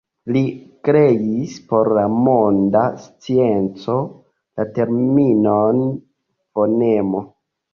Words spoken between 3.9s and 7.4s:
la terminon fonemo.